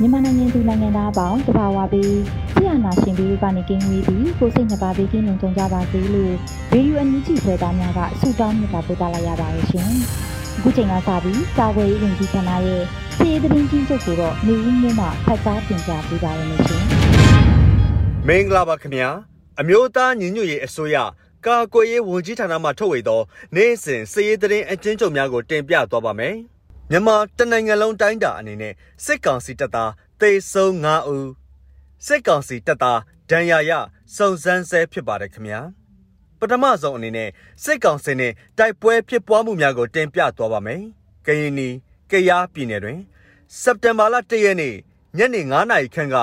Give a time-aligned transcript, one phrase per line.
[0.00, 2.16] မြန်မာနိုင်ငံသူနိုင်ငံသားအပေါင်းတဘာဝပြီး
[2.54, 6.32] ဆရာနာရှင်ပြီးကနေကင်းဝေးပြီးကိုစိတ်နှစ်ပါးပြီးကင်းလုံးကြုံကြပါစေလို့
[6.72, 9.90] ရေဒီယိုအန်ယူဂျီဖွယ်သားများကဆုတောင်းမြတ်တာပို့သလိုက်ရပါတယ်ရှင်။
[10.56, 12.82] အခုချိန်ကစပြီးစာဝေးဝင်ကြီးဌာနရဲ့
[13.16, 16.82] စီးသတင်းကြီးချုပ်ကိုတော့နေဦးမြို့မှာဖတ်ကြားတင်ပြပေးပါရမရှင်။
[18.26, 19.08] မင်္ဂလာပါခင်ဗျာ။
[19.60, 20.96] အမျိုးသားညီညွတ်ရေးအစိုးရ
[21.46, 23.20] ကာကွယ်ရေးဝန်ကြီးဌာနမှထုတ်ဝေသော
[23.56, 26.36] နေ့စဉ်စည်ရေးသတင်းအကျဉ်းချုပ်များကိုတင်ပြသွားပါမယ်။
[26.90, 31.28] မြန်မာတနိုင်ငံလုံးတိုင်းတာအနေနဲ့စစ်ကောင်စီတပ်သားသေဆုံး9ဦး
[32.06, 33.72] စစ်ကောင်စီတပ်သားဒဏ်ရာရ
[34.16, 35.60] စုံစမ်းဆဲဖြစ်ပါတယ်ခင်ဗျာ
[36.38, 37.30] ပထမဆုံးအနေနဲ့
[37.64, 40.82] စစ်ကောင်စီနဲ့တိုက်ပွဲဖြစ်ပွားမှုများကိုတင်ပြသွားပါမယ်
[41.26, 41.68] ကရင်နီ
[42.10, 42.98] ကယားပြည်နယ်တွင်
[43.60, 44.74] စက်တင်ဘာလ1ရက်နေ့
[45.16, 46.16] ညနေ9နာရီခန့်က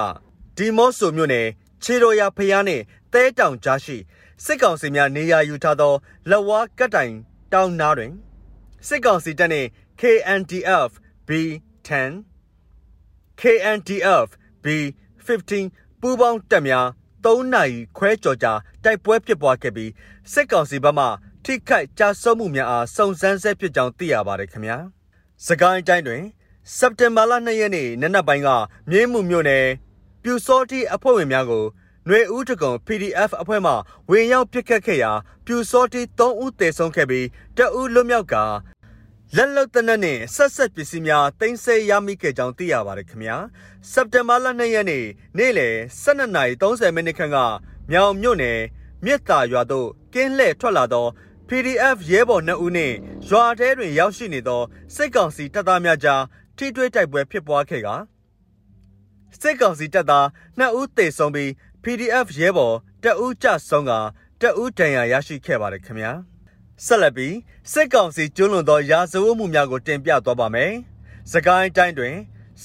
[0.58, 1.48] ဒီမော့ဆိုမြို့နယ်
[1.84, 2.84] ခြေတော်ရဖျားနှင့်
[3.14, 3.98] တဲတောင်ကြားရှိ
[4.46, 5.94] စစ်ကောင်စီများနေရာယူထားသော
[6.30, 7.14] လက်ဝါးကတ်တိုင်
[7.54, 8.14] တောင်နားတွင်
[8.88, 9.68] စစ်ကောင်စီတပ်နှင့်
[10.02, 10.92] KNDF
[11.28, 11.92] B10
[13.40, 14.28] KNDF
[14.64, 15.52] B15
[16.02, 16.88] ပူးပေါင်းတပ်များ
[17.24, 18.54] 3နာရီခွဲကြော်ကြာ
[18.84, 19.92] တိုက်ပွဲဖြစ်ပွားခဲ့ပြီး
[20.32, 21.06] စစ်ကောင်စီဘက်မှ
[21.44, 24.78] ထိခိုက်ကြဆုံးမှုများအားစုံစမ်းဆဲဖြစ်ကြောင်းသိရပါတယ်ခင်ဗျာ။
[25.48, 26.24] စကိုင်းတိုင်းတွင်
[26.78, 28.50] စက်တင်ဘာလ2ရက်နေ့နနက်ပိုင်းက
[28.90, 29.66] မြင်းမှုမြို့နယ်
[30.24, 31.66] ပြူစောတိအဖွဲ့ဝင်များကို
[32.08, 33.74] ຫນွေဦးတကုံ PDF အဖွဲ့မှ
[34.10, 35.12] ဝင်ရောက်ပစ်ခတ်ခဲ့ရာ
[35.46, 37.28] ပြူစောတိ3ဦးသေဆုံးခဲ့ပြီး
[37.58, 38.36] တအူးလွတ်မြောက်က
[39.38, 43.38] လက်လုံတနက်နဲ့ဆက်ဆက်ပစ္စည်းများတင်ဆက်ရမိခဲ့ကြောင်းသိရပါတယ်ခင်ဗျာ
[43.92, 45.06] စက်တင်ဘာလ2ရက်နေ့
[45.38, 47.38] နေ့လယ်12:30မိနစ်ခန့်က
[47.92, 48.60] မြောင်မြို့နယ်
[49.06, 51.08] မြစ်တာရွာသို့ကင်းလှည့်ထွက်လာသော
[51.48, 52.96] PDF ရဲဘော်2ဦးနှင့်
[53.30, 54.62] ရွာထဲတွင်ရောက်ရှိနေသော
[54.96, 56.24] စစ်ကောင်စီတပ်သားများကြား
[56.58, 57.88] ထိတွေ့တိုက်ပွဲဖြစ်ပွားခဲ့က
[59.42, 60.26] စစ်ကောင်စီတပ်သား
[60.60, 61.50] 2ဦးသေဆုံးပြီး
[61.84, 63.94] PDF ရဲဘော်2ဦးကြဆုံးက
[64.42, 66.33] 2ဦးဒဏ်ရာရရှိခဲ့ပါတယ်ခင်ဗျာ
[66.86, 67.36] ဆက်လက်ပြီး
[67.72, 70.72] စစ်ကောင်စီကျွလွန်သောရာဇဝတ်မှုများကိုတင်ပြသွားပါမယ်။
[71.32, 72.16] စကိုင်းတိုင်းတွင်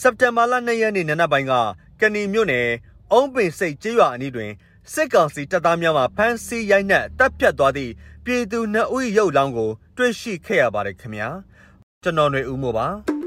[0.01, 1.53] စက်တင်ဘာလ2ရက်နေ့နံနက်ပိုင်းက
[2.01, 2.69] ကဏီမြို့နယ်
[3.13, 4.51] အုံးပင်စိတ်ကျေးရွာအနီးတွင်
[4.93, 7.93] စစ်ကောင်စီတပ်သားများမှဖမ်းဆီးရိုက်နှက်တပ်ဖြတ်သွားသည့်
[8.25, 11.29] ပြည်သူနှစ်ဦးရုပ်လောင်းကို တွေ့ရှိခဲ့ရပါတယ်ခင်ဗျာ။
[12.03, 12.89] ကျွန်တော်ຫນွေဦးမို့ပါ။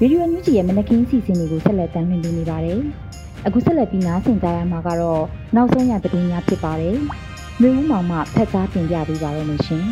[0.00, 2.80] ဗီဒီယိုအန်ယူဂျီရဲ့မနက်ခင်းစီစဉ်တွေကိုဆက်လက်တင်ပြနေပါတယ်။
[3.46, 5.22] အခုဆက်လက်ပြီးနားဆင်ကြရမှာကတော့
[5.56, 6.96] နောက်ဆုံးရသတင်းများဖြစ်ပါတယ်။
[7.60, 9.84] မျိုးဦးမောင်မှဖက်ကြားတင်ပြပေးပါရမရှင်။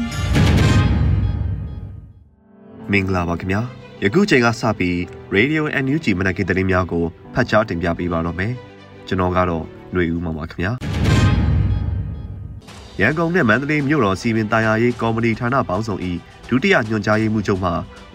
[2.93, 3.61] မင်္ဂလာပါခင်ဗျာ။
[4.05, 4.97] ယခုချိန်ကစပြီး
[5.35, 7.05] Radio NUG မနက်ခင်းသတင်းများကို
[7.35, 8.53] ဖတ်ကြားတင်ပြပေးပါတော့မယ်။
[9.07, 10.73] ကျွန်တော်ကတော့ຫນွေဦးမောင်ပါခင်ဗျာ။
[13.01, 15.97] ရန်ကုန်နဲ့မန္တလေးမြို့တော်စီမင်းတရားရေးကော်မတီဌာနပေါင်းစုံ၏
[16.49, 17.71] ဒုတိယညွှန်ကြားရေးမှူးချုပ်မှ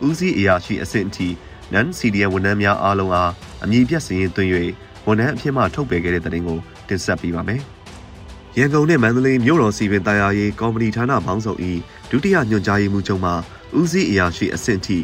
[0.07, 1.27] ဦးစီးအရာရှိအဆင့်အထိ
[1.73, 3.31] non CDN ဝန်ထမ်းများအားလုံးအား
[3.63, 4.49] အမည်ပြတ်စည်ရင်သွင်း၍
[5.07, 7.61] ဝန်ထမ်းအဖြစ်မှထုတ်ပယ်ခဲ့တဲ့တဲ့တင်ကိုတင်ဆက်ပေးပါမယ်။
[8.57, 11.55] ရန်ကုန်နဲ့မန္တလေးမြို့တော်စီပင်တရားရေးကော်မတီဌာနပေါင်းစုံ၏
[12.09, 13.31] ဒုတိယညွှန်ကြားရေးမှူးချုပ်မှ
[13.79, 14.97] ဦးစီးအရာရှိအဆင့်ထိ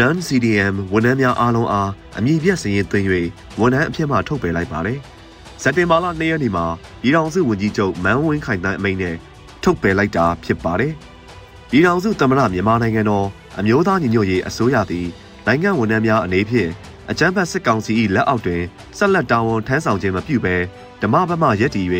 [0.00, 3.06] non CDM ဝန်ထမ်းများအားလုံးအားအမည်ပြတ်စည်ရင်သွင်း၍
[3.60, 4.98] ဝန်ထမ်းအဖြစ်မှထုတ်ပယ်လိုက်ပါတယ်။
[5.62, 6.64] စက်တင်ဘာလ2ရက်နေ့မှာ
[7.02, 9.16] ပြည်ထောင်စုဝန်ကြီးချုပ်မန်းဝင်းခိုင်တန်းအမိန့်နဲ့
[9.62, 10.92] ထုတ်ပယ်လိုက်တာဖြစ်ပါတယ်။
[11.70, 13.26] ပြည်ထောင်စုသမ္မတမြန်မာနိုင်ငံတော်
[13.58, 15.06] အမျိုးသားညီညွတ်ရေးအစိုးရသည်
[15.46, 16.70] နိုင်ငံဝန်ထမ်းများအနေဖြင့်
[17.10, 18.62] အကြမ်းဖက်စစ်ကောင်စီ၏လက်အောက်တွင်
[18.98, 20.56] ဆက်လက်တာဝန်ထမ်းဆောင်ခြင်းမပြုဘဲ
[21.02, 21.86] ဓမ္မဘက်မှရက်တည်၍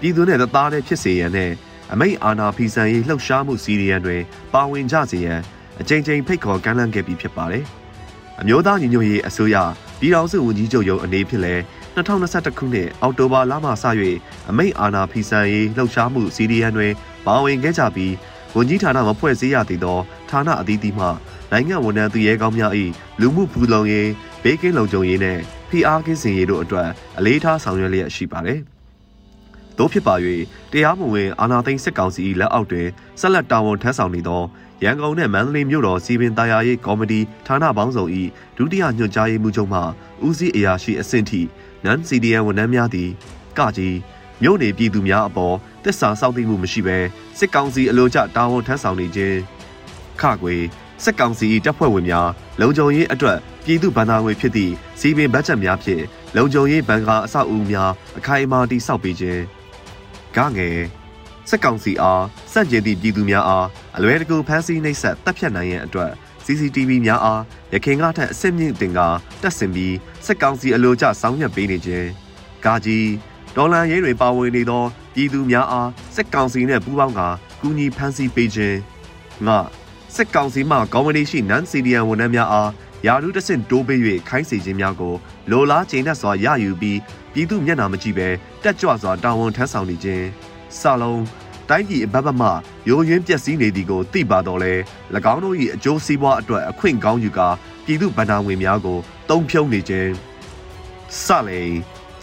[0.00, 1.52] ပြည်သူနှင့်သားတဲ့ဖြစ်စေရန်နှင့်
[1.92, 4.22] အမိတ်အာဏာဖီဆန်ရေးလှုပ်ရှားမှုစီရီယံတွင်
[4.54, 5.40] ပါဝင်ကြစေရန်
[5.80, 7.64] အကြိမ်ကြိမ်ဖိတ်ခေါ်ကမ်းလှမ်းခဲ့ပြီးဖြစ်ပါတယ်။
[8.40, 9.56] အမျိုးသားညီညွတ်ရေးအစိုးရ
[10.00, 11.62] ပြည်ထောင်စုဝန်ကြီးချုပ်ရုံးအနေဖြင့်လည်း
[11.96, 13.84] 2021ခုနှစ်အောက်တိုဘာလမှစ၍
[14.50, 16.92] အမိတ်အာဏာဖီဆန်ရေးလှုပ်ရှားမှုစီရီယံတွင်
[17.26, 18.14] ပါဝင်ခဲ့ကြပြီး
[18.56, 19.98] ဝန်ကြီးဌာနမဖွဲ့စည်းရသေးသော
[20.30, 21.06] ဌာနအသီးသီးမှ
[21.52, 22.72] နိုင်ငံဝန်ထမ်းသူရဲကောင်းများ၏
[23.20, 24.08] လူမှုဖူလုံရေး
[24.42, 25.38] ဘေးကင်းလုံခြုံရေးနဲ့
[25.70, 26.88] ဖိအားကင်းစင်ရေးတို့အတွက်
[27.18, 28.60] အလေးထားဆောင်ရွက်လျက်ရှိပါတယ်
[29.76, 30.14] သို့ဖြစ်ပါ၍
[30.72, 32.88] တရားမဝင်အာဏာသိမ်းစစ်ကောင်စီလက်အောက်တွင်
[33.20, 34.42] ဆက်လက်တာဝန်ထမ်းဆောင်နေသော
[34.84, 38.04] ရန်ကုန်နှင့်မန္တလေးမြို့တော်စီပင်တရားရေးကော်မတီဌာနပေါင်းစုံ၏
[38.56, 39.80] ဒုတိယညွှန်ကြားရေးမှူးချုပ်မှ
[40.26, 41.40] ဦးစီးအရာရှိအဆင့်ထိ
[41.84, 43.10] နန် CDN ဝန်ထမ်းများသည်
[43.58, 43.96] ကကြီး
[44.42, 45.54] မြို့နေပြည်သူများအပေါ်
[45.84, 46.98] တစ္ဆာစောင့်သိမှုမရှိဘဲ
[47.38, 49.38] စစ်ကောင်စီအလို့ကျတာဝန်ထမ်းဆောင်နေခြင်း
[50.20, 50.56] ခကွေ
[51.04, 52.28] စစ်ကောင်စီတပ်ဖွဲ့ဝင်များ
[52.60, 56.04] လုံခြုံရေးအတွက်ပြည်သူ့ဗန္ဒာငွေဖြစ်သည့်စီပင်ဘတ်ဂျက်များဖြင့်
[56.36, 59.42] လုံခြုံရေးဘဏ်ကာအဆောက်အဦများအခိုင်အမာတည်ဆောက်ပေးခြင်း
[60.36, 60.80] ကငယ်
[61.48, 63.66] စက်ကောင်စီအားစန့်ကျင်သည့်ပြည်သူများအား
[63.96, 66.12] အလွဲတကူဖမ်းဆီးနှိပ်စက်တပ်ဖြတ်နိုင်ရန်အတွက်
[66.44, 67.42] CCTV များအား
[67.72, 69.00] ရခိုင်ကထက်အစစ်မြင့်တင်က
[69.42, 72.08] တက်ဆင်ပြီးစက်ကောင်စီအလိုကျဆောင်ရွက်ပေးနေခြင်း
[72.64, 73.08] ကာကြီး
[73.56, 77.28] ဒေါ်လာရေးတွေပါဝင်နေသောပြည်သူများအားစက်ကောင်စီနှင့်ပူးပေါင်းကာ
[77.60, 78.78] ကူညီဖမ်းဆီးပေးခြင်း
[79.46, 79.58] ငါ
[80.14, 82.70] စက်ကောင်စီမှကော်မတီရှိနန်စီဒီယန်ဝန်ထမ်းများအား
[83.06, 85.14] ယာရုတဆင့်တိုးပေး၍ခိုင်းစေခြင်းများကို
[85.50, 86.98] လိုလားချိန်နဲ့စွာရယူပြီး
[87.32, 88.28] ပြည်သူမျက်နှာမကြည့်ပဲ
[88.62, 90.26] တက်ကြွစွာတာဝန်ထမ်းဆောင်နေခြင်း
[90.78, 91.22] စလုံး
[91.68, 92.42] တိုင်းပြည်အဘဘမ
[92.88, 94.72] ရိုးရင်းပျက်စီးနေသည်ကိုသိပါတော့လဲ၎
[95.32, 97.48] င်းတို့၏အကျိုးစီးပွားအတွက်အခွင့်ကောင်းယူကာ
[97.84, 98.98] ပြည်သူဗန္ဒာဝင်များကို
[99.30, 100.10] တုံ့ဖြုံနေခြင်း
[101.24, 101.72] စလိန်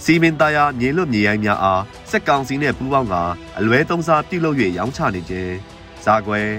[0.03, 1.81] စီမင်းသားရမြေလွတ်မြေရိုင်းများအား
[2.11, 3.23] စက်ကောင်စီနှင့်ပူးပေါင်းကာ
[3.59, 5.53] အလွဲသုံးစားပြုလုပ်၍ရောင်းချနေခြင်း
[6.03, 6.49] ဇာကွယ်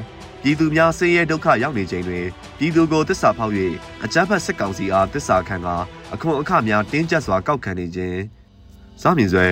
[0.43, 2.27] ပြည်သူများဆင်းရဲဒုက္ခရောက်နေချိန်တွင်
[2.59, 3.53] ပြည်သူကိုတစ္ဆာဖောက်၍
[4.05, 5.77] အကြမ်းဖက်စစ်ကောင်စီအားတစ္ဆာခံကာ
[6.15, 8.21] အခွန်အခများတင်းကျပ်စွာကောက်ခံနေခြင်း
[9.01, 9.47] စားမြင်စွဲ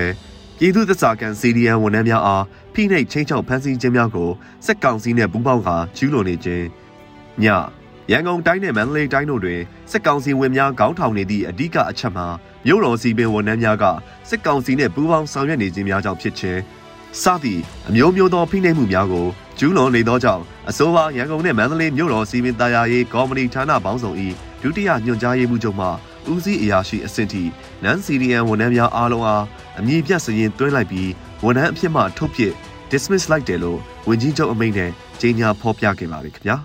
[0.59, 2.45] ပြည်သူတစ္ဆာခံ CDN ဝန်ထမ်းများအား
[2.75, 4.31] ဖိနှိပ်ချင်းချောက်ဖမ်းဆီးခြင်းများကို
[4.67, 6.65] စက်ကောင်စီနှင့်ပူးပေါင်းကာကျူးလွန်နေခြင်း
[7.43, 7.45] ည
[8.11, 9.61] ရန်ကုန်တိုင်းနဲ့မန္တလေးတိုင်းတို့တွင်
[9.91, 12.27] စစ်ကောင်စီဝင်များခေါင်းထောင်နေသည့်အ धिक အချက်မှာ
[12.67, 13.85] မြို့တော်စီပင်ဝန်ထမ်းများက
[14.29, 16.61] စစ်ကောင်စီနှင့်ပူးပေါင်းဆောင်ရွက်နေခြင်းများကြောင့်ဖြစ်ခြင်း
[17.23, 19.27] စသည့်အမျိုးမျိုးသောဖိနှိပ်မှုများကို
[19.59, 24.13] ကျူးလွန်နေသောကြောင့်အဆိုပါရန်ကုန်နှင့်မန္တလေးမြို့တော်စီပင်တရားရေးကော်မတီဌာနပေါင်းစုံ၏
[24.63, 25.87] ဒုတိယညွှန်ကြားရေးမှူးချုပ်မှ
[26.33, 27.43] ဦးစီးအရာရှိအဆင့်ထိ
[27.83, 29.45] နန်စီရီယန်ဝန်ထမ်းများအားလုံးအား
[29.79, 31.11] အမည်ပြစရင်တွဲလိုက်ပြီး
[31.45, 32.53] ဝန်ထမ်းအဖြစ်မှထုတ်ပစ်
[32.91, 36.57] dismiss လိုက်တယ်လို့ဝန်ကြီးချုပ်အမိန့်နဲ့ကြေညာဖော်ပြခဲ့ပါပြီခင်ဗျာ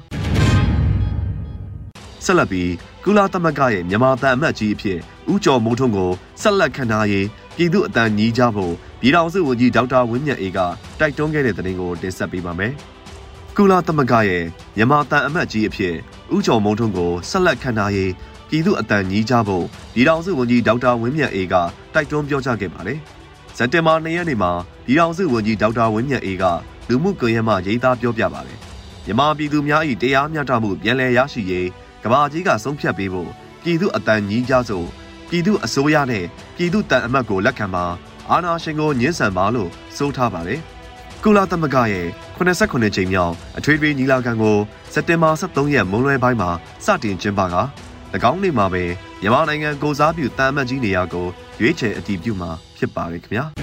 [2.25, 2.71] ဆက်လက်ပြီး
[3.03, 4.99] ကုလသမဂ္ဂရဲ့မြန်မာတန်အမတ်ကြီးအဖြစ်
[5.31, 6.11] ဦးကျော်မိုးထွန်းကို
[6.41, 7.25] ဆက်လက်ခံထားရေး
[7.55, 10.59] ပြည်သူအတန်ညီးကြဖို့ပြည်ထောင်စုဝန်ကြီးဒေါက်တာဝင်းမြတ်အေးက
[10.99, 12.73] တိုက်တွန်းခဲ့တဲ့သတင်းကိုတင်ဆက်ပေးပါမယ်။
[13.55, 14.43] ကုလသမဂ္ဂရဲ့
[14.77, 15.95] မြန်မာတန်အမတ်ကြီးအဖြစ်
[16.35, 18.11] ဦးကျော်မိုးထွန်းကိုဆက်လက်ခံထားရေး
[18.49, 21.55] ပြည်သူအတန်ညီးကြဖို့ပြည်ထောင်စုဝန်ကြီးဒေါက်တာဝင်းမြတ်အေးက
[21.93, 22.99] တိုက်တွန်းပြောကြားခဲ့ပါတယ်။
[23.57, 24.51] စက်တင်ဘာ၂ရက်နေ့မှာ
[24.85, 26.43] ပြည်ထောင်စုဝန်ကြီးဒေါက်တာဝင်းမြတ်အေးက
[26.89, 28.57] လူမှုကွန်ရက်မှာရေးသားပြောပြပါတယ်။
[29.05, 31.67] မြန်မာပြည်သူများ၏တရားမျှတမှုပြန်လည်ရရှိရေး
[32.03, 33.29] ကဘာကြီးကဆုံးဖြတ်ပေးဖို့
[33.63, 34.87] ပြည်သူအတန်ညီးကြစို့
[35.33, 36.25] ပြည်သူအစိုးရနဲ့
[36.55, 37.85] ပြည်သူတန်အမတ်ကိုလက်ခံပါ
[38.31, 40.59] အာဏာရှင်ကိုညှဉ်းဆန်ပါလို့ဆိုထားပါတယ်။
[41.23, 42.07] ကုလသမဂ္ဂရဲ့
[42.37, 44.57] 89ကြိမ်မြောက်အထွေထွေညီလာခံကို
[44.93, 46.49] စက်တင်ဘာ23ရက်မွန်းလွဲပိုင်းမှာ
[46.85, 47.45] စတင်ကျင်းပက၎
[48.31, 48.83] င်းနေ့မှာပဲ
[49.21, 51.27] မြန်မာနိုင်ငံကိုစားပြုတန်အမတ်ကြီးနေရာကို
[51.61, 53.43] ရွေးချယ်အတည်ပြုမှာဖြစ်ပါတယ်ခင်ဗျာ။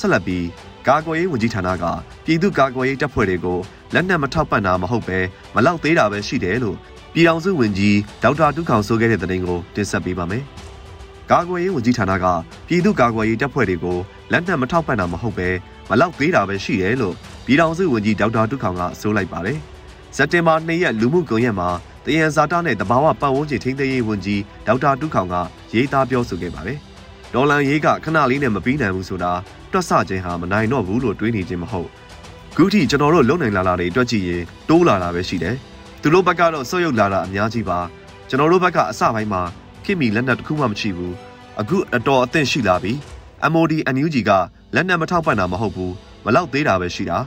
[0.00, 0.46] ဆက်လက်ပြီး
[0.88, 1.84] ကာကွယ်ရေးဝန်ကြီးဌာနက
[2.24, 3.58] ပြည်သူ့ကာကွယ်ရေးတပ်ဖွဲ့တွေကို
[3.94, 5.18] လက်နက်မထောက်ပံ့တာမဟုတ်ပဲ
[5.54, 6.76] မလောက်သေးတာပဲရှိတယ်လို့
[7.14, 10.42] ပြည်ထောင်စုဝန်ကြီးဒေါက်တာတူးခေါင်ဆိုခဲ့တဲ့သတင်းကိုတင်ဆက်ပေးပါမယ်။
[11.30, 12.26] ကာကွယ်ရေးဝန်ကြီးဌာနက
[12.66, 13.98] ပြည်သူ့ကာကွယ်ရေးတပ်ဖွဲ့တွေကို
[14.32, 15.48] လက်နက်မထောက်ပံ့တာမဟုတ်ပဲ
[15.88, 17.14] မလောက်သေးတာပဲရှိတယ်လို့
[17.46, 19.58] ပြည်ထောင်စုဝန်ကြီးဒေါက်တာတူးခေါင်ကဆိုလိုက်ပါတယ်။
[20.16, 21.68] စက်တင်ဘာ၂ရက်လူမှုကွန်ရက်မှာ
[22.04, 25.34] တယံဇာတာနဲ့တဘာဝပတ်ဝန်းကျင်ထိန်းသိမ်းရေးဝန်ကြီးဒေါက်တာတူးခေါင်က
[25.74, 26.78] ရေးသားပြောဆိုခဲ့ပါတယ်။
[27.34, 29.32] ဒေါ်လန်ရေးကခဏလေးနဲ့မပြီးနိုင်ဘူးဆိုတာ
[29.72, 31.88] တွက်ဆခြင်းဟာမနိုင်တော့ဘူးလို့တွေးနေခြင်းမဟုတ်
[32.56, 35.56] ခုထိကျွန်တော်တို့လုံနိုင်လာတာတွေတွက်ကြည့်ရင်တိုးလာတာပဲရှိတယ်
[36.02, 37.78] သူတို့ဘက်ကတော့ဆုတ်ယုတ်လာတာအများကြီးပါ
[38.28, 39.42] ကျွန်တော်တို့ဘက်ကအစပိုင်းမှာ
[39.84, 41.14] ခင်မီလက်နက်တစ်ခုမှမရှိဘူး
[41.60, 42.92] အခုအတော်အသင့်ရှိလာပြီ
[43.52, 44.30] MOD NUG က
[44.74, 47.18] လက်နက်မထောက်ပံ့တာမဟုတ်ဘူးမလောက်သေးတာပဲရှိတာ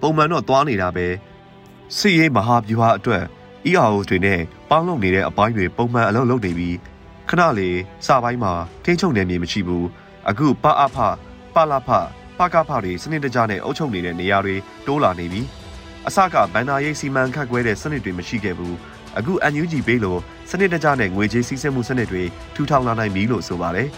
[0.00, 1.06] ပုံမှန်တော့သွားနေတာပဲ
[1.96, 3.24] စီရေးမဟာဗျူဟာအတွက်
[3.70, 6.76] ERO တွေနဲ့ပေါင်းလုပ်နေတဲ့အပိုင်းတွေပုံမှန်အလုပ်လုပ်နေပြီး
[7.28, 8.52] ခဏလေးစပိုင်းမှာ
[8.84, 9.86] ထိချုံနေမြေမရှိဘူး
[10.28, 10.96] အခုပအဖ
[11.54, 11.88] ပလာဖ
[12.38, 14.56] ပကဖတွေစနစ်တကျနဲ့အုပ်ချုပ်နေတဲ့နေရာတွေ
[14.86, 15.42] တိုးလာနေပြီ
[16.08, 18.76] အစကဘန်နာရေးစီမံခန့်ခွဲတဲ့စနစ်တွေမရှိခဲ့ဘူး
[19.18, 22.22] အခု NUG ပေးလို့စနစ်တကျနဲ့ငွေကြေးစီးဆင်းမှုစနစ်တွေ
[22.54, 23.88] ထူထောင်လာနိုင်ပြီလို့ဆိုပါတယ်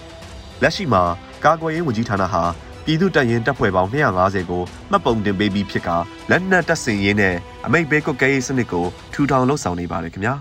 [0.63, 1.03] လက်ရှိမှာ
[1.45, 2.43] ကာကွယ်ရေးဝန်ကြီးဌာနဟာ
[2.85, 5.89] ပြည်သူတပ်ရင်းတပ်ဖွဲ့ပေါင်း250ကိုမှတ်ပုံတင်ပေးပြီးဖြစ်က
[6.31, 7.35] လက်နက်တပ်ဆင်ရေးနဲ့
[7.67, 10.35] အမိတ်ပေးကုတ်ကဲရေးစနစ်ကိုထူထောင်လှုပ်ဆောင်နေပါတယ်ခင်ဗျာ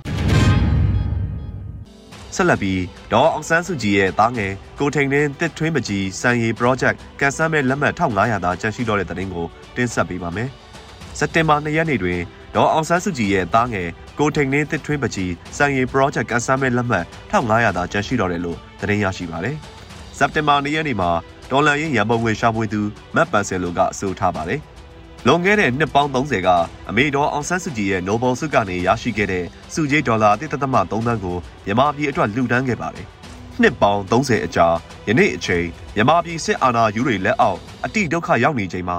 [2.35, 10.49] ဆက်လက်ပြီးဒေါ်အောင်ဆန်းစုကြည်ရဲ့သားငယ်ကိုထိန်နှင်းတစ်ထွင်းပကြီးစံရီ project ကန်ဆယ်မဲ့လက်မှတ်1500သာကျန်ရှိတော့တဲ့တဲ့တင်ကိုတင်ဆက်ပေးပါမယ်။
[11.19, 12.19] စက်တင်ဘာ2ရက်နေ့တွင်
[12.55, 13.89] ဒေါ်အောင်ဆန်းစုကြည်ရဲ့သားငယ်
[14.19, 19.55] ကိုထိန်နှင်းတစ်ထွင်းပကြီးစံရီ project ကန်ဆယ်မဲ့လက်မှတ်1500သာကျန်ရှိတော့တယ်လို့သတင်းရရှိပါတယ်။
[20.17, 21.09] စက်တင်ဘာ2ရက်နေ့မှာ
[21.51, 22.81] ဒေါ်လာရင်းရန်ပုံငွေရှာဖွေသူ
[23.15, 24.59] မတ်ပန်ဆယ်လိုကအဆိုထားပါတယ်။
[25.27, 26.49] လွန်ခဲ့တဲ့နှစ်ပေါင်း30က
[26.89, 33.05] အမေတော်အောင်ဆန်းစုကြည်ရဲ့ Nobel ဆုကနေရရှိခဲ့တဲ့စုကြေးဒေါ်လာ1.3သန်းကိုမြန်မာပြည်အတွက်လှူဒန်းခဲ့ပါတယ်။
[33.61, 34.67] နှစ်ပေါင်း30အကြာ
[35.07, 35.65] ယနေ့အချိန်
[35.95, 38.97] မြန်မာပြည်စစ်အာဏာယူတွေလက်အောက်အတိဒုက္ခရောက်နေချိန်မှာ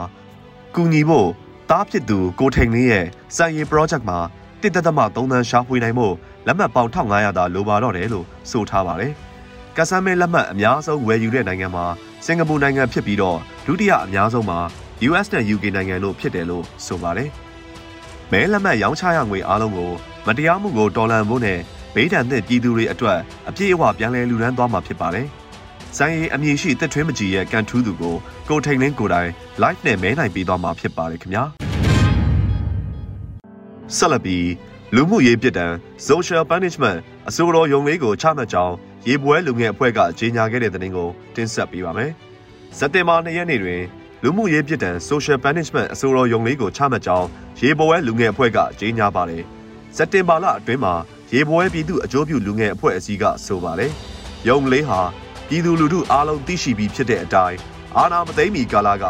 [0.75, 1.29] ကူညီဖို့
[1.71, 4.19] တားဖြစ်သူကိုထိန်လင်းရဲ့စံရီ project မှာ
[4.61, 6.07] တစ်သက်သမ3သန်းရှာဖွေနိုင်မှု
[6.47, 9.13] လက်မှတ်ပေါင်း1500တာလိုပါတော့တယ်လို့ဆိုထားပါတယ်။
[9.77, 11.85] ကဆမ်းမဲလက်မှတ်အများဆုံးဝယ်ယူတဲ့နိုင်ငံမှာ
[12.25, 14.59] စင်ကာပူနိုင်ငံဖြစ်ပြီးတော့ဒုတိယအများဆုံးမှာ
[15.09, 17.31] US နဲ့ UK နိုင်ငံလို့ဖြစ်တယ်လို့ဆိုပါတယ်။
[18.31, 19.91] မဲလက်မှတ်ရောင်းချရငွေအားလုံးကို
[20.27, 21.59] မတရားမှုကိုတော်လှန်ဖို့နဲ့
[21.95, 25.27] ဘေးဒဏ်သင့်ပြည်သူတွေအတွက်အပြည့်အဝပြန်လည်လူရန်သွားမှာဖြစ်ပါတယ်။
[25.99, 28.15] ဆိုင်ရီအမည်ရှိတက်ထွေးမကြီးရဲ့ကန်ထူးသူကို
[28.49, 29.31] ကိုထိန်လင်းကိုတိုင်
[29.63, 31.45] live နဲ့မဲနိုင်ပေးသွားမှာဖြစ်ပါတယ်ခင်ဗျာ။
[33.97, 34.49] ဆက်လက်ပြီး
[34.95, 35.67] လူမှုရေးပြည်တံ
[36.09, 38.75] social punishment အစိုးရရုံးလေးကိုချမှတ်ကြောင်း
[39.09, 42.11] ရေပွဲလူငယ်အဖွဲ့ကကြေညာခဲ့တဲ့သတင်းကိုတင်ဆက်ပေးပါမယ်။
[42.79, 43.83] စက်တင်ဘာ၂ရက်နေ့တွင်
[44.23, 47.29] လူမှုရေးပြည်တံ social punishment အစိုးရရုံးလေးကိုချမှတ်ကြောင်း
[47.61, 49.43] ရေပွဲလူငယ်အဖွဲ့ကကြေညာပါတယ်။
[49.97, 50.95] စက်တင်ဘာလအတွင်းမှာ
[51.35, 53.93] ရေပွဲပြည်သူအကျိုးပြုလူငယ်အဖွဲ့အစည်းကဆိုပါတယ်။
[54.49, 55.01] ရုံလေးဟာ
[55.53, 57.59] ပြည်သူလူထုအားလုံးသိရှိပြီးဖြစ်တဲ့အတိုင်း
[57.97, 59.05] အာဏာမသိမ်းမီကာလက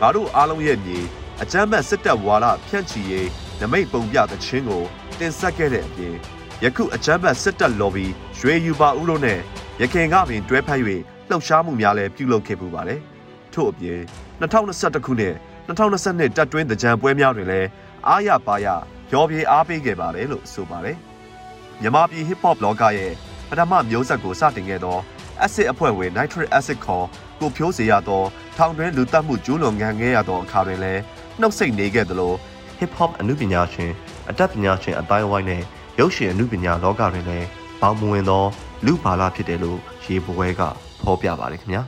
[0.00, 0.98] ငါတို့အားလုံးရဲ့မြေ
[1.42, 3.28] အကြမ်းဖက်စစ်တပ်ဝါဒဖြန့်ချီရေး
[3.60, 4.84] နမိတ်ပုံပြသခြင်းကို
[5.18, 6.14] တင်ဆက်ခဲ့တဲ့အပြင်
[6.62, 8.06] ယခုအကြမ်းဖက်စစ်တပ် lobby
[8.38, 9.40] ရွှေယူပါဦးလို့နဲ့
[9.80, 10.80] ရခင်ကပင်တွဲဖက်၍
[11.28, 13.00] လှုပ်ရှားမှုများလည်းပြုလုပ်ခဲ့ပူပါတယ်။
[13.54, 14.00] ထို့အပြင်
[14.40, 15.34] 2021ခုနှစ်
[15.68, 17.68] 2022တက်တွင်းတကြံပွဲများတွင်လည်း
[18.08, 18.66] အားရပါရ
[19.12, 20.96] ရောပြေအားပေးခဲ့ပါတယ်လို့ဆိုပါတယ်။
[21.82, 23.12] မြမပြည် hip hop လောကရဲ့
[23.48, 24.98] ပထမမျိုးဆက်ကိုစတင်ခဲ့သော
[25.44, 27.06] acid အဖွဲ့ဝင် nitric acid ခေါ်
[27.40, 28.22] ကိုဖြိုးစေရသော
[28.56, 31.02] ထောင်တွင်းလူတက်မှုကျူးလွန်ခံခဲ့ရသောအခါတွင်လည်း
[31.40, 32.32] နှုတ်ဆက်နေခဲ့သလို
[32.80, 33.90] hip hop အမှုပညာရှင်
[34.30, 35.62] အတတ်ပညာရှင်အတိုင်းဝိုင်းနဲ့
[35.98, 37.46] ရုပ်ရှင်အမှုပညာလောကတွင်လည်း
[37.80, 38.44] ပေါင်းမဝင်သော
[38.86, 40.62] လူဘာလာဖြစ်တယ်လို့ရေပွဲက
[41.00, 41.82] ဖော်ပြပါတယ်ခင်ဗျာ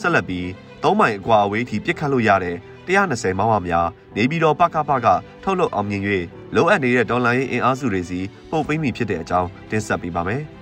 [0.00, 0.46] ဆက်လက်ပြီး
[0.82, 2.56] ၃မိုင်အကွာအဝေးထိပြစ်ခတ်လို့ရတဲ့
[2.88, 5.06] 120မောင်းမများနေပြီးတော့ပကပက
[5.42, 6.02] ထုတ်လုပ်အောင်မြင်၍
[6.54, 10.42] လိုအပ်နေတဲ့ဒေါ်လာရေးအင်အားစုတွေစီပို့ပေးမိဖြစ်တဲ့အကြောင်းတင်ဆက်ပေးပါမယ်။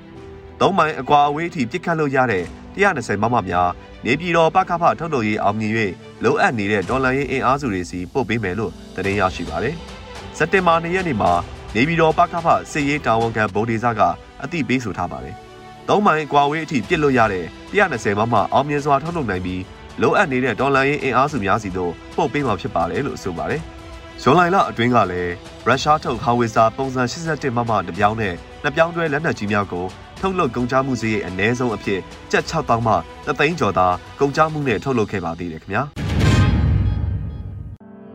[0.60, 2.44] သုံးမိုင်အကွာအဝေးအထိပြစ်ခတ်လို့ရတဲ့
[2.76, 3.70] 120မောင်းမများ
[4.04, 5.72] နေပြည်တော်ပကဖထုတ်လုပ်ရေးအောင်မြင်၍
[6.24, 9.74] လိုအပ်နေတဲ့ဒေါ်လာရေးအင်အားစုတွေစီပို့ပေးမယ်လို့တင်ရရှိပါတယ်။
[10.36, 11.32] စက်တင်ဘာ၂ရက်နေ့မှာ
[11.74, 14.00] နေပြည်တော်ပကဖစစ်ရေးတာဝန်ခံဗိုလ်ဒေသက
[14.42, 15.34] အသိပေးဆိုထားပါတယ်။
[15.88, 19.62] သုံးမိုင်ကွာဝေးအထိပြစ်လို့ရတဲ့120မမအောင်မြင်စွာထုတ်လုပ်နိုင်ပြီး
[20.00, 23.62] လိုအပ်နေတဲ့ဒေါ်လာရင်းအင်အားစုများစီတို့ပို့ပေးမှာဖြစ်ပါတယ်လို့ဆိုပါတယ်။
[24.22, 25.32] ဇွန်လလအတွင်းကလည်း
[25.66, 29.86] ရုရှားထုတ်ဟောင်ဝစ်ဇာပုံစံ81မမတပြောင်းနဲ့နှစ်ပြောင်းတွဲလက်နက်ကြီးများကို
[30.20, 32.00] ထုတ်လုပ်ကုန်ကြမှုစရိတ်အနည်းဆုံးအဖြစ်
[32.30, 32.94] ကျပ်6000မှ
[33.26, 33.86] 3သိန်းကျော်သာ
[34.20, 35.82] ကုန်ကြမှုနဲ့ထုတ်လုပ်ခဲ့ပါသေးတယ်ခင်ဗျာ။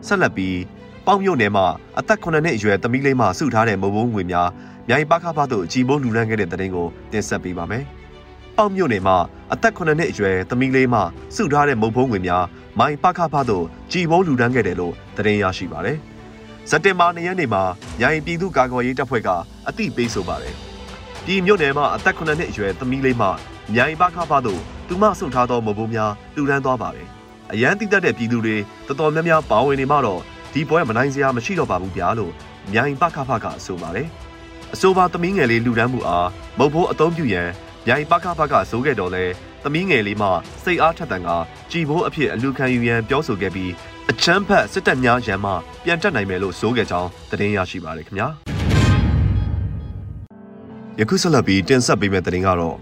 [0.08, 0.58] ဆက်လက်ပြီး
[1.06, 1.66] ပေါင်မြို့နယ်မှာ
[2.00, 4.50] အသက်9နှစ်အရွယ်သမီးလေးမှစုထားတဲ့မဘိုးငွေများ
[4.90, 7.84] မြိုင်ပခါဖသို့အကြည်ဘိုးလူလန်းခဲ့တဲ့တဲ့တင်ကိုတင်ဆက်ပေးပါမယ်။
[8.58, 9.18] ပေါင်မြို့နယ်မှာ
[9.54, 11.00] အသက်9နှစ်အရွယ်သမီးလေးမှ
[11.36, 12.44] စုထားတဲ့မုတ်ဖုံးငွေများ
[12.80, 15.98] မိုင်ပခါဖသို့ကြည်ဘိုးလူလန်းခဲ့တယ်လို့သတင်းရရှိပါတယ်။
[16.70, 17.64] စက်တင်ဘာ၂ရက်နေ့မှာ
[18.00, 19.30] မြိုင်ပြည်သူ့ကာကွယ်ရေးတပ်ဖွဲ့က
[19.68, 20.56] အသိပေးဆိုပါတယ်။
[21.28, 23.28] ဒီမြို့နယ်မှာအသက်9နှစ်အရွယ်သမီးလေးမှ
[23.74, 27.08] မြိုင်ပခါဖသို့သူမဆုတ်ထားသောမုတ်ဖုံးများလူလန်းသွားပါတယ်။
[27.54, 28.56] အရန်တိတက်တဲ့ပြည်သူတွေ
[28.88, 30.22] တော်တော်များများပါဝင်နေမှတော့
[30.54, 32.32] ဒီပွဲမနိုင်စရာမရှိတော့ပါဘူးဗျာလို့
[32.72, 34.08] မြိုင်ပခဖကဆိုပါတယ်
[34.74, 37.50] အဆိုပါသမီးငယ်လေးလူဒန်းမှုအားမုတ်ဖိုးအသုံးပြုရန်
[37.88, 39.26] မြိုင်ပခဖကဆိုခဲ့တော်လဲ
[39.64, 40.30] သမီးငယ်လေးမှ
[40.64, 41.30] စိတ်အားထက်သန်က
[41.72, 43.72] ကြည်ဘိုးအဖြစ်အလူခံယူရန်ပြောဆိုခဲ့ပြီး
[44.12, 45.52] အချမ်းဖက်စစ်တပ်များရန်မှ
[45.84, 48.55] ပြန်တက်နိုင်မယ်လို့ဆိုခဲ့ကြောင်းသတင်းရရှိပါတယ်ခင်ဗျာ
[51.00, 52.78] ယခုဆက်လက်ပြီးတင်ဆက်ပေးမယ့်သတင်းကတော့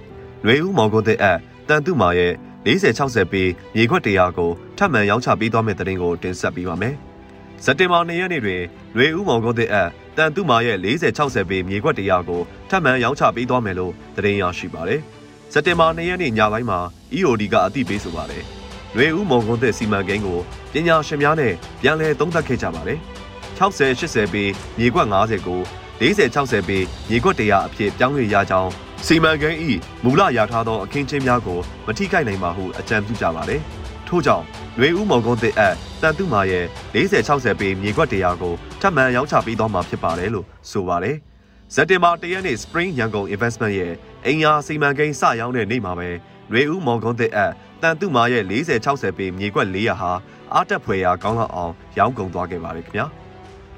[0.46, 1.40] လွေဦးမောင်ကုန်းတဲ့အပ်
[1.70, 2.34] တန်တုမာရဲ့
[2.66, 3.44] 40 60ပေ
[3.76, 6.96] မြေခွက်တရားကိုထပ်မံရောင်းချပေးသွားမယ့်သတင်းကိုတင်ဆက်ပေးပါမယ်။
[7.64, 8.62] စက်တင်ဘာ၂ရက်နေ့တွင်
[8.96, 15.02] လွေဦးမောင်ကုန်းတဲ့အပ်တန်တုမာရဲ့40 60ပေမြေခွက်တရားကိုထပ်မံရောင်းချပေးသွားမယ်လို့သတင်းရရှိပါတယ်။
[15.54, 16.80] စက်တင်ဘာ၂ရက်နေ့ညပိုင်းမှာ
[17.16, 18.44] EOD ကအသိပေးဆိုပါတယ်။
[18.96, 20.40] လွေဦးမောင်ကုန်းတဲ့စီမံကိန်းကို
[20.74, 23.00] ပညာရှင်များနဲ့ပြန်လည်သုံးသပ်ခဲ့ကြပါတယ်။
[23.60, 24.44] 60 80ပေ
[24.78, 25.62] မြေခွက်90ကို
[26.04, 26.78] 40 60ပေ
[27.10, 28.72] မြေခွက်တရားအဖြစ်ပြောင်းလဲရကြောင်း
[29.06, 29.72] စီမံကိန်းဤ
[30.04, 33.62] မူလရထားသောအခင်းချင်းများကိုမထိခိုက်နိုင်ပါဟုအကြံပြုကြပါတယ်။
[34.08, 34.46] ထို့ကြောင့်
[34.80, 41.18] လွေဦးမောင်ကုန်းတဲ့အပ်တန်တုမာရဲ့40 60ပေမြေခွက်တရားကိုထပ်မံရောင်းချပေးသွားမှာဖြစ်ပါတယ်လို့ဆိုပါတယ်။
[41.74, 43.94] ဇက်တင်ဘာ၁ရက်နေ့ Spring ရန်ကုန် Investment ရဲ့
[44.26, 46.10] အင်အားစီမံကိန်းစရောင်းတဲ့နေ့မှာပဲ
[46.52, 50.12] လွေဦးမောင်ကုန်းတဲ့အပ်တန်တုမာရဲ့40 60ပေမြေခွက်400ဟာ
[50.54, 53.08] အားတက်ဖွယ်ရာကောင်းလောက်အောင်ရောင်းကုန်သွားခဲ့ပါတယ်ခင်ဗျာ။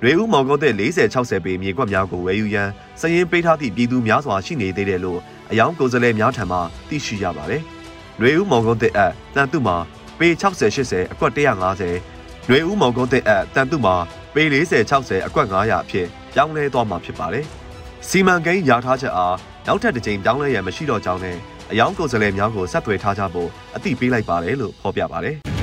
[0.03, 5.19] ရွေဦးမောင်ကုန်းတဲ့40 60ပေမြေကွက်များကိုဝယ်ယူရန်စရင်ပေးထားသည့်ပြည်သူများစွာရှိနေသေးတယ်လို့
[5.51, 6.57] အယောင်ကိုယ်စားလှယ်များထံမှ
[6.89, 7.61] သိရှိရပါတယ်။
[8.21, 9.01] ရွေဦးမောင်ကုန်းတဲ့အ
[9.35, 9.75] တန်တုမှာ
[10.19, 10.43] ပေ60
[10.75, 13.95] 80အကွက်150ရွေဦးမောင်ကုန်းတဲ့အတန်တုမှာ
[14.35, 17.45] ပေ40 60အကွက်900အဖြစ်ပြောင်းလဲသွားမှာဖြစ်ပါတယ်။
[18.07, 19.35] စီမံကိန်းရထားချက်အား
[19.67, 21.37] နောက်ထပ်တစ်ကြိမ်ပြောင်းလဲရန်မရှိတော့ကြောင်းနဲ့
[21.71, 25.37] အယောင်ကိုယ်စားလှယ်များကိုဆက်သွယ်ထားကြဖို့အသိပေးလိုက်ပါတယ်လို့ဖော်ပြပါတယ်။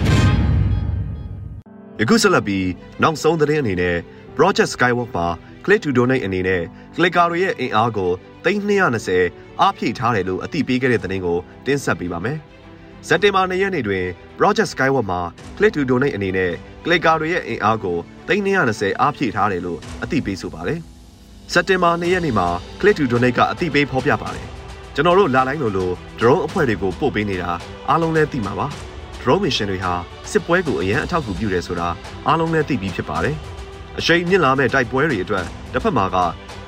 [2.01, 2.67] ယခုဆက်လက်ပြီး
[3.03, 3.97] နောက်ဆုံးသတင်းအနေနဲ့
[4.37, 5.27] Project Skywalk မှာ
[5.65, 6.63] Click to Donate အနေနဲ့
[6.97, 8.11] Clicker တွေရဲ့အင်အားကို
[8.45, 12.39] 3220အားဖြည့်ထားတယ်လို့အသိပေးခဲ့တဲ့သတင်းကိုတင်ဆက်ပေးပါမယ်။
[13.09, 14.05] စက်တင်ဘာ၂ရက်နေ့တွင်
[14.39, 15.21] Project Skyward မှာ
[15.57, 16.53] Click to Donate အနေနဲ့
[16.85, 17.99] Clicker တွေရဲ့အင်အားကို
[18.29, 20.79] 3220အားဖြည့်ထားတယ်လို့အသိပေးဆိုပါတယ်။
[21.53, 22.49] စက်တင်ဘာ၂ရက်နေ့မှာ
[22.81, 24.47] Click to Donate ကအသိပေးဖော်ပြပါတယ်။
[24.95, 27.51] ကျွန်တော်တို့လာတိုင်းလိုလို drone အဖွဲ့တွေကိုပို့ပေးနေတာ
[27.89, 28.67] အားလုံးလည်းသိမှာပါ။
[29.23, 29.93] drone mission တွေဟာ
[30.31, 31.89] စစ်ပွဲကိုအရန်အထောက်အကူပြုတယ်ဆိုတာ
[32.29, 33.37] အားလုံးလည်းသိပြီးဖြစ်ပါတယ်။
[33.99, 36.17] အရှိန်မြင့်လာမဲ့တိုက်ပွဲတွေအတွက်တစ်ဖက်မှာက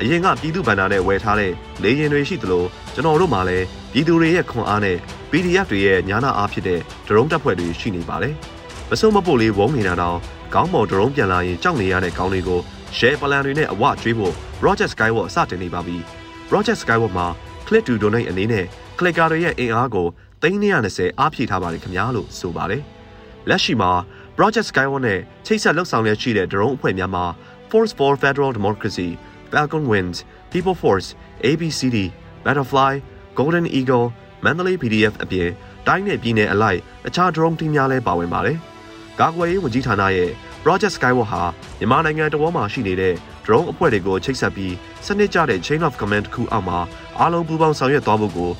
[0.01, 1.53] အရင်ကပြည်သူဗန္ဒာနဲ့ဝယ်ထားတဲ့
[1.83, 2.65] လေရင်တွေရှိသလို
[2.95, 4.97] ကျွန်တော်တို့မှာလည်းပြည်သူတွေရဲ့ခွန်အားနဲ့
[5.31, 8.35] PDF တွေရဲ့ညာနာအားဖြစ်တဲ့ drone တပ်ဖွဲ့တွေရှိနေပါတယ်။
[8.91, 10.19] မစုံမပို့လေးဝုန်းနေတာတော့
[10.55, 12.61] ခေါင်းမော် drone ပြန်လာရင်ကြောက်နေရတဲ့ကောင်းလေးကို
[12.97, 15.97] share plan တွေနဲ့အဝကျွေးဖို့ Project Skyward စတင်နေပါပြီ။
[16.51, 17.27] Project Skyward မှာ
[17.67, 18.67] click to donate အနေနဲ့
[18.99, 20.07] clicker တွေရဲ့အင်အားကို
[20.43, 22.83] 320အားဖြည့်ထားပါတယ်ခင်ဗျာလို့ဆိုပါတယ်။
[23.49, 23.91] လက်ရှိမှာ
[24.37, 27.25] Project Skyward နဲ့ချိတ်ဆက်လှုပ်ဆောင်ရရှိတဲ့ drone အဖွဲ့များမှာ
[27.71, 29.11] Force for Federal Democracy,
[29.51, 30.19] Falcon Winds,
[30.53, 31.09] People Force,
[31.47, 31.97] ABCD,
[32.45, 32.93] Butterfly,
[33.39, 34.07] Golden Eagle,
[34.45, 35.49] Mandalay PDF အပြင်
[35.87, 38.59] တိုင်းနယ်ပြည်နယ်အလိုက်အခြား drone team များလည်းပါဝင်ပါတယ်။
[39.21, 40.31] ကာကွယ်ရေးဝန်ကြီးဌာနရဲ့
[40.65, 41.43] Project Skyward ဟာ
[41.79, 43.15] မြန်မာနိုင်ငံတော်မှာရှိနေတဲ့
[43.45, 44.75] drone အဖွဲ့တွေကိုချိတ်ဆက်ပြီး
[45.07, 46.79] စနစ်ကျတဲ့ chain of command တစ်ခုအောက်မှာ
[47.19, 48.51] အားလုံးပူးပေါင်းဆောင်ရွက်သွားဖို့ကို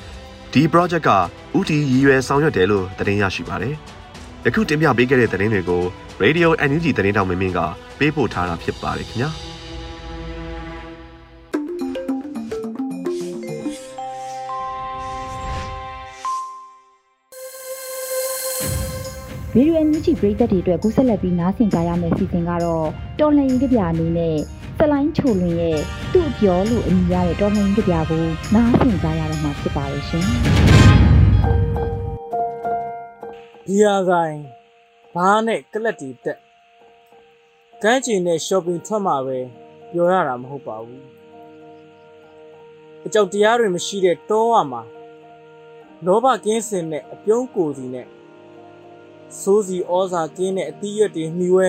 [0.53, 1.09] ဒီ project က
[1.57, 3.77] ဥတီရည်ရွယ်ဆောင်ရွက်တယ်လို့သတင်းရရှိပါတယ်။
[4.45, 5.83] ယခုတင်ပြပေးခဲ့တဲ့သတင်းတွေကို
[6.23, 7.59] Radio NUG သတင်းတောင်မင်းမင်းက
[7.99, 9.31] ပေးပို့ထားတာဖြစ်ပါတယ်ခင်ဗျာ။။
[19.57, 22.87] ဗီဒီယိုအန်ယူဂျီပရိသတ်တွေအတွက်ကူးဆက်လက်ပြီးနားဆင်ကြရမယ့်စီစဉ်ကတော့
[23.19, 24.37] တော်လှန်ရေးကြပြအနေနဲ့
[24.77, 25.77] စလိုင်းချိုလွင်ရဲ့
[26.13, 28.23] သူ့အပြောလို့အမည်ရတဲ့တော်လှန်ရေးကြပြကို
[28.53, 30.25] နားဆင်ကြရတော့မှာဖြစ်ပါရဲ့ရှင်။
[33.67, 34.37] ဒီယာဆိုင်
[35.13, 36.39] ဘားနဲ့ကလက်တီတက်
[37.81, 39.37] ကန်းချင်နဲ့ shopping ထွက်မှာပဲ
[39.91, 41.05] ပြောရတာမဟုတ်ပါဘူး
[43.05, 44.81] အကြောက်တရားတွေမရှိတဲ့တောဝမှာ
[46.05, 48.07] လောဘကင်းစင်တဲ့အပြုံးကိုစီနဲ့
[49.39, 51.67] စိုးစီဩဇာကင်းတဲ့အသီးရွက်တွေနှီးဝဲ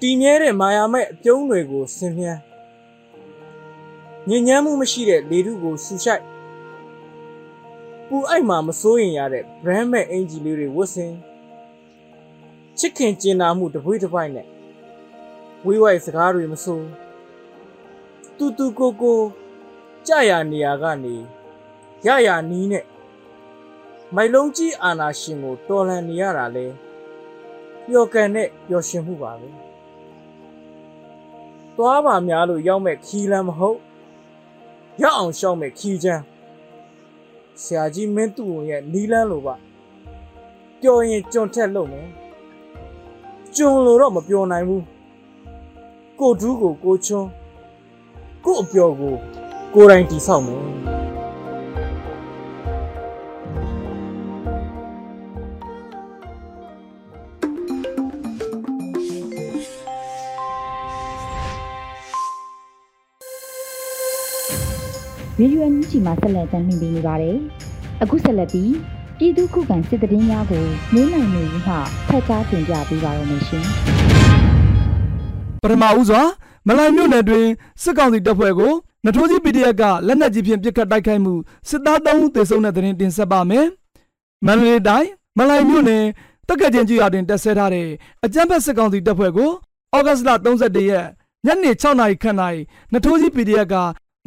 [0.00, 2.40] တီမြဲတဲ့မာယာမဲ့အပြုံးတွေကိုဆင်မြန်း
[4.28, 6.33] ညဉ့်ညမ်းမှုမရှိတဲ့လေထုကိုဆူရှိုက်ပူ
[8.28, 11.12] အိုက်မှာမစိုးရင်ရတဲ့ brand မဲ့အင်ဂျီလေးတွေဝတ်ဆင်
[12.78, 14.46] ချစ်ခင်ကျင်နာမှုတပွေးတစ်ပိုက်နဲ့
[15.66, 16.86] ဝေးဝိုက်စကားတွေမစိုး
[18.36, 19.20] တူတူကိုကို
[20.06, 21.14] ကြာရနေရာကနေ
[22.06, 22.84] ရရနီးနဲ့
[24.14, 26.66] မိုက်လုံးကြီးအာနာရှင်ကိုတော်လှန်နေရတာလဲ
[27.86, 29.48] ပျော်ကန်တဲ့ပျော်ရွှင်မှုပါပဲ
[31.76, 33.78] သွားပါများလို့ရောက်မဲ့ခီးလမ်းမဟုတ်
[35.02, 36.22] ရောက်အောင်ရှောက်မဲ့ခီးချမ်း
[37.62, 39.54] ဆရာကြီးမင်းသူ့ရဲ့နီးလန်းလိုပါ
[40.80, 42.08] ပျော်ရင်ကြွန်ထက်လို့မယ်
[43.56, 44.84] ကြွန်လို့တော့မပျော်နိုင်ဘူး
[46.20, 47.28] ကိုဒူးကိုကိုချွန်း
[48.44, 49.14] ကိုအပျော်ကို
[49.74, 50.60] ကိုယ်တိုင်တိဆောက်မယ်
[65.44, 67.36] ဗီဒီယိုအန်ယူဂျီမှာဆက်လက်တင်ပြနေပါတယ်။
[68.02, 68.72] အခုဆက်လက်ပြီး
[69.18, 71.74] ပြည်သူခုခံစစ်တရင်များကိုမင်းနိုင်နေဦးမှ
[72.08, 73.66] ဖတ်ကြားတင်ပြပေးပါရမရှင်
[75.62, 76.22] ပထမဦးစွာ
[76.68, 77.46] မလိုင်မြို့နယ်တွင်
[77.82, 78.72] စစ်ကောင်စီတပ်ဖွဲ့ကို
[79.04, 81.34] နထိုးကြီး PDF ကလက်နက်ကြီးဖြင့်ပစ်ခတ်တိုက်ခိုက်မှု
[81.68, 83.66] စစ်သား3ဦးသေဆုံးတဲ့တဲ့တင်တင်ဆက်ပါမယ်။
[84.46, 86.04] မန္တလေးတိုင်းမလိုင်မြို့နယ်
[86.48, 87.88] တက္ကချင်းကြီးရွာတွင်တပ်ဆဲထားတဲ့
[88.24, 89.50] အကြမ်းဖက်စစ်ကောင်စီတပ်ဖွဲ့ကို
[89.96, 91.06] ဩဂတ်စ်လ31ရက်
[91.46, 92.38] ညနေ6နာရီခန့်၌
[92.92, 93.76] နထိုးကြီး PDF က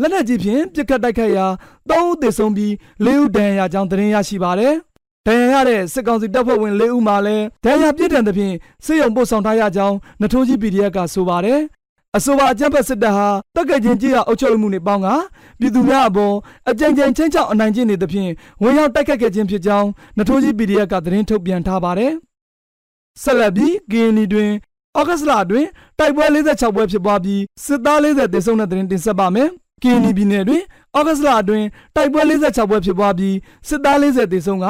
[0.01, 1.45] လက်နက်ကြီးဖြင့်ပစ်ခတ်တိုက်ခိုက်ရာ
[1.89, 2.71] 3ဦးသေဆုံးပြီး
[3.05, 4.73] 4ဦးဒဏ်ရာရကြောင်းသတင်းရရှိပါတယ်။
[5.27, 8.55] ဒဏ်ရာရတဲ့စစ်ကောင်စီတပ်ဖွဲ့ဝင်၄ဦးမှလည်းဒဏ်ရာပြင်းထန်သဖြင့်
[8.85, 11.59] စစ်ရုံပို့ဆောင်ထားရကြောင်းနထိုးကြီး PDF ကဆိုပါတယ်။
[12.17, 15.07] အဆိုပါအကြမ်းဖက်စစ်တပ်ဟာတက်ကချင်းကြီးရအုပ်ချုပ်မှုနေပေါင်းက
[15.59, 16.35] ပြည်သူများအပေါ်
[16.69, 18.31] အကြိမ်ကြိမ်ချင်းချောက်အနိုင်ကျင့်နေသဖြင့်
[18.63, 22.13] ဝင်ရောက်တိုက်ခတ်ခဲ့ခြင်းဖြစ်ကြောင်းနထိုးကြီး PDF ကသတင်းထုတ်ပြန်ထားပါတယ်။
[23.23, 24.51] ဆက်လက်ပြီး KNY တွင်
[24.99, 25.67] ဩဂတ်စ်လအတွင်း
[25.99, 29.51] တိုက်ပွဲ46ပွဲဖြစ်ပွားပြီးစစ်သား40သေဆုံးတဲ့သတင်းတင်ဆက်ပါမယ်။
[29.83, 30.63] KNY ပြည်နယ်တွင်
[30.97, 33.35] ဩဂတ်စ်လအတွင်းတိုက်ပွဲ46ပွဲဖြစ်ပွားပြီး
[33.67, 34.65] စစ်သား40သေဆုံးက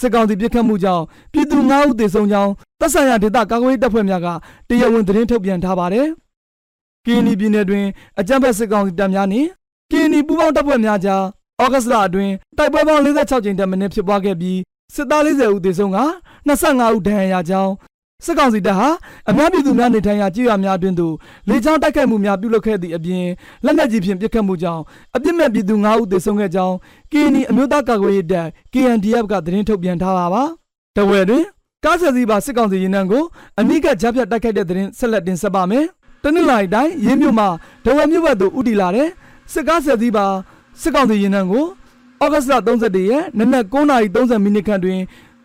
[0.00, 4.28] စစ်ကောင်စီပစ်ခတ်မှုကြောင့်ပြည်သူ9ဦးသေဆုံးကြောင်းတပ်ဆိုင်ရာဒေသကာကွယ်ရေးတပ်ဖွဲ့များက
[4.68, 6.06] တရားဝင်သတင်းထုတ်ပြန်ထားပါတယ်။
[7.06, 7.84] KNY ပြည်နယ်တွင်
[8.20, 9.48] အကြမ်းဖက်စစ်ကောင်စီတပ်များနှင့်
[9.90, 11.22] KNY ပူးပေါင်းတပ်ဖွဲ့များကြား
[11.62, 14.58] ဩဂတ်စ်လအတွင်းတိုက်ပွဲပေါင်း46ကြိမ်တက်မင်းဖြစ်ပွားခဲ့ပြီး
[14.94, 15.98] စစ်သား40ဦးသေဆုံးက
[16.48, 17.72] 25ဦးဒဏ်ရာရကြောင်း
[18.26, 18.88] စစ်ကောင်စီတပ်ဟာ
[19.30, 21.14] အများပြည်သူများနေထိုင်ရာကြေးရွာများအတွင်းသို့
[21.48, 23.24] လေကြောင်းတိုက်ခိုက်မှုများပြုလုပ်ခဲ့သည့်အပြင်
[23.64, 24.82] လက်နက်ကြီးဖြင့်ပစ်ခတ်မှုကြောင့်
[25.16, 26.74] အပြစ်မဲ့ပြည်သူ9ဦးသေဆုံးခဲ့ကြောင်း
[27.12, 30.42] KNY အမျိုးသားကာကွယ်ရေးတပ် KNDF ကသတင်းထုတ်ပြန်ထားပါပါ။
[30.96, 31.44] တဝဲတွင်
[31.84, 33.24] ကားဆက်စီးပါစစ်ကောင်စီရင်နှံကို
[33.60, 35.84] အမိကကြားဖြတ်တိုက်ခိုက်တဲ့သတင်းဆက်လက်တင်ဆက်ပါမယ်။
[36.22, 37.48] တနင်္လာရီတိုင်းရင်းမြို့မှာ
[37.84, 39.08] ဒဝဲမြို့ဘက်သို့ဥတီလာတဲ့
[39.52, 40.26] စစ်ကားဆက်သီးပါ
[40.82, 41.64] စစ်ကောင်စီရင်နှံကို
[42.22, 45.00] ဩဂတ်စ်လ31ရက်နနက်9:30မိနစ်ခန့်တွင်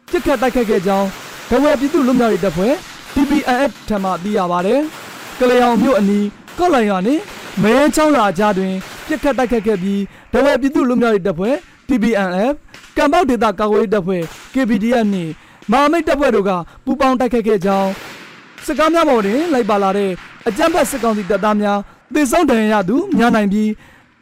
[0.10, 1.10] ပြစ်ခတ်တိုက်ခိုက်ခဲ့ကြောင်း
[1.50, 2.74] ဒဝဲပြည်သူ့လူမျိုးရေးတပ်ဖွဲ့
[3.14, 4.80] PPNF ထံမှသိရပါတယ်။
[5.40, 6.26] ကလျောင်မြို့အနီး
[6.58, 7.22] ကော့လိုင်ရွာနှင့်
[7.64, 8.74] မဲရန်ချောင်းလာကြားတွင်
[9.08, 10.02] ပြစ်ခတ်တိုက်ခိုက်ခဲ့ပြီး
[10.34, 11.56] ဒဝဲပြည်သူ့လူမျိုးရေးတပ်ဖွဲ့
[11.88, 12.54] PPNF
[12.98, 15.32] ကံပေါက်ဒေသကာကွယ်ရေးတပ်ဖွဲ့ KPDF နှင့်
[15.72, 16.52] မဟာမိတ်တပ်ဖွဲ့တို့က
[16.86, 17.90] ပူးပေါင်းတိုက်ခိုက်ခဲ့ကြောင်း
[18.66, 20.12] စစ်ကားများပေါ်တွင်လိုက်ပါလာတဲ့
[20.48, 21.80] အကြမ်းဖက်စစ်ကောင်စီတပ်သားများ
[22.14, 23.70] သေဆုံးဒဏ်ရာရသူများနိုင်ပြီး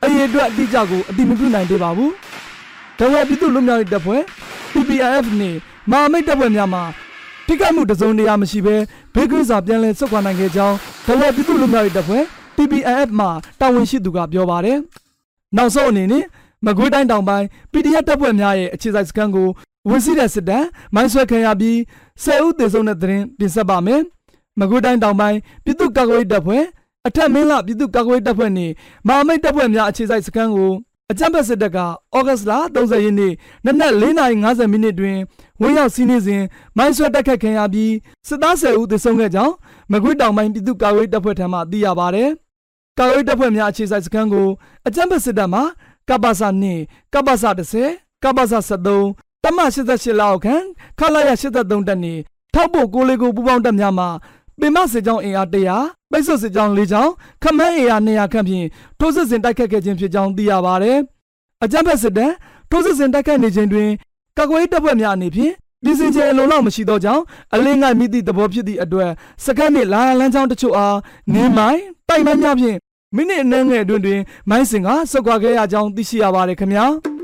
[0.04, 2.12] အရေးအတွက်အတိအကျကိုအတိမပြုနိုင်သေးပါဘူး။
[3.00, 4.22] ဒဝဲပြည်သူ့လူမျိုးရေးတပ်ဖွဲ့
[4.74, 5.58] PPIF နှင့်
[5.92, 6.82] မဟာမိတ်တပ်ဖွဲ့များမှ
[7.48, 8.76] ထိခိုက်မှုတစုံတရာမရှိဘဲ
[9.14, 10.76] ဘေးကင်းစွာပြန်လည်ဆုတ်ခွာနိုင်ခဲ့ကြောင်း
[11.08, 12.24] ဒဝဲပြည်သူ့လူမျိုးရေးတပ်ဖွဲ့
[12.56, 13.28] PPIF မှ
[13.60, 14.78] တာဝန်ရှိသူကပြောပါတယ်။
[15.58, 16.26] နောက်ဆုံးအနေနဲ့
[16.66, 19.48] မကွေးတိုင်းတောင်ပိုင်း PDF တပ်ဖွဲ့များရဲ့အခြေစိုက်စခန်းကို
[19.90, 21.78] ဝင်စီးတဲ့စစ်တပ်မိုင်းဆွဲခံရပြီး
[22.24, 24.02] ဆယ်ဦးသေဆုံးတဲ့တဲ့တင်ဆက်ပါမယ်။
[24.60, 26.64] မကွေးတိုင်းတောင်ပိုင်းပြည်သူ့ကာကွယ်ရေးတပ်ဖွဲ့
[27.08, 28.74] အထက်မင်းလပြည်သူ့ကာကွယ်ရေးတပ်ဖွဲ့နှင့်
[29.08, 30.72] မဟာမိတ်တပ်ဖွဲ့များအခြေစိုက်စခန်းကို
[31.12, 31.78] အကြမ်းဖက်စစ်တပ်က
[32.16, 33.34] ဩဂတ်စ်လ30ရက်နေ့
[33.66, 35.18] နနက်4:50မိနစ်တွင်
[35.62, 36.44] ဝင်ရောက်စီးနင်းစဉ်
[36.78, 37.94] မိုင်းဆွဲတိုက်ခတ်ခံရပြီး
[38.28, 39.54] စစ်သား10ဦးသေဆုံးခဲ့ကြောင်း
[39.92, 42.26] မကွေးတောင်ပိုင်းပြည်သူ့ကာကွယ်ရေးတပ်ဖွဲ့ထံမှသိရပါဗျ။
[42.98, 44.48] ကာကွယ်ရေးတပ်ဖွဲ့များအခြေစိုက်စခန်းကို
[44.88, 45.62] အကြမ်းဖက်စစ်တပ်မှ
[46.10, 46.82] ကပ္ပစနှင့်
[47.14, 47.46] ကပ္ပစ
[47.84, 50.64] 10ကပ္ပစ73တမ88လောက်ခန့်
[51.00, 52.14] ခလာရ83တက်နေ
[52.54, 54.06] ထောက်ဖို့ကိုလေးကိုပူပေါင်းတပ်များမှ
[54.60, 57.12] ပင်မစစ်ကြောင်းအင်အား100ပိတ်ဆို့စစ်ကြောင်း၄ကြောင်း
[57.44, 58.68] ခမန်းအင်အား200ခန့်ဖြင့်
[59.00, 60.94] ထိုးစစ်ဆင်တိုက်ခတ်ခဲ့ခြင်းဖြစ်ကြောင်းသိရပါဗျ။
[61.64, 62.32] အကြမ်းဖက်စစ်တပ်
[62.70, 63.90] ထိုးစစ်ဆင်တိုက်ခတ်နေခြင်းတွင်
[64.38, 65.54] ကာကွယ်ရေးတပ်ဖွဲ့များအနေဖြင့်
[65.86, 69.10] ဒီစင်ချေအလုံးလောက်မရှိသောကြောင့်အလင်းငိုက်မိသည့်သဘောဖြစ်သည့်အတွက်
[69.46, 70.98] စကတ်နှင့်လာလန်းချောင်းတချို့အား
[71.34, 72.78] နင်းမိုင်းတိုက်မိုင်းများဖြင့်
[73.16, 76.86] မိနစ်အနည်းငယ်အတွင်းတွင်မိုင်းစင်ကဆုတ်ခွာခဲ့ရကြောင်းသိရှိရပါတယ်ခင်ဗျာ။။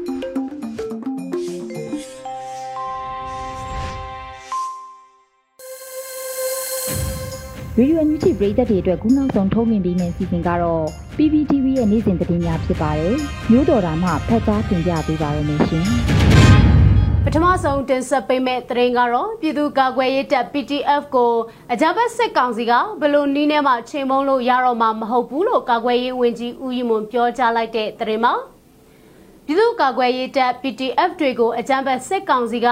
[7.80, 10.86] ရေဒီယိုအန်ယူဂျီပရိသတ်တွေအတွက်ခုနောက်ဆုံးထုတ်လွှင့်ပေးမယ့်စီစဉ်ကတော့
[11.18, 13.16] PPTV ရဲ့နေ့စဉ်သတင်းများဖြစ်ပါတယ်။
[13.52, 15.86] မျိုးတော်တာမှဖတ်ကြားတင်ပြပေးပါရမရှင်။
[17.24, 21.34] ပထမဆုံးတင်ဆက်ပေးမယ့်သတင်းကတော့ပြည်သူ့ကာကွယ်ရေးတပ် PTF ကို
[21.72, 28.34] အကြမ်းဖက်စစ်ကောင်စီကဘလို့နီးနဲ့မှချိန်မုံလို့ရတော့မှာမဟုတ်ဘူးလို့ကာကွယ်ရေးဝန်ကြီးဦးရီမွန်ပြောကြားလိုက်တဲ့သတင်းမှာ
[29.46, 32.68] ပြည်သူ့ကာကွယ်ရေးတပ် PTF တွေကိုအကြမ်းဖက်စစ်ကောင်စီက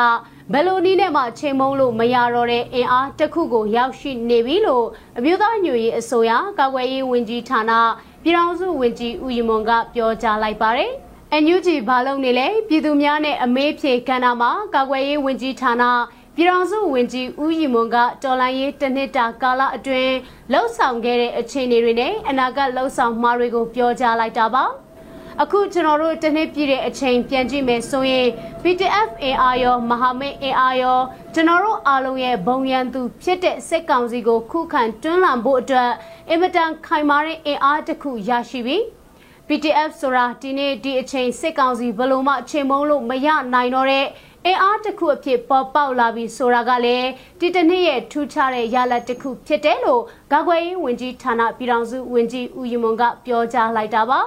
[0.54, 4.86] ဘယ်လိုနည်းနဲ့မှချိန်မုံလို့မရတော့တဲ့အင်အားတစ်ခုကို ရောက်ရှိနေပြီလို့
[5.18, 7.72] အမျိုးသားညွရေးအစိုးရကာကွယ်ရေးဝန်ကြီးဌာန
[8.24, 10.92] ပြည်ထောင်စုဝန်ကြီးဦးရီမွန်ကပြောကြားလိုက်ပါတယ်။
[11.44, 15.84] NUG ဘာလုံးနေလဲပြည်သူများနဲ့အမေးဖြေကဏ္ဍမှာကာကွယ်ရေးဝန်ကြီးဌာန
[16.36, 20.14] ပြည်ထောင်စုဝန်ကြီးဦးရီမွန်ကတော်လိုင်းရေးတစ်နှစ်တာကာလအတွင်း
[20.52, 24.66] လှုပ်ဆောင်ခဲ့တဲ့အခြေအနေတွေနဲ့အနာဂတ်လှုပ်ဆောင်မှာတွေကိုပြောကြားလိုက်တာပါ
[25.44, 28.28] အခုကျွန်တော်တို့တနေ့ပြည့်တဲ့အချိန်ပြန်ကြည့်မယ်ဆိုရင်
[28.64, 31.00] PTF AR ရောမဟာမိတ် AR ရော
[31.34, 35.92] ကျွန်တော်တို့အားလုံးရဲ့ဘုံရန်သူဖြစ်တဲ့စစ်ကောင်စီကိုခုခံတွန်းလှန်ဖို့အတွက်
[36.30, 38.82] အင်မတန်ခိုင်မာတဲ့အင်အားတစ်ခုရရှိပြီး
[39.48, 44.06] PTF ဆိုတာဒီနေ့ဒီအချိန်စစ်ကောင်စီဘယ်လိုမှချိန်မုံလို့မရနိုင်တော့တဲ့
[44.46, 47.08] အင်အားတစ်ခုအဖြစ်ပေါ်ပေါက်လာပြီးဆိုတာကလည်း
[47.40, 54.22] ဒီတနေ့ရဲ့ထူးခြားတဲ့ရလဒ်တစ်ခုဖြစ်တယ်လို့ကာကွယ်ရေးဝန်ကြီးဌာနပြည်ထောင်စုဝန်ကြီးဦးရီမွန်ကပြောကြားလိုက်တာပါ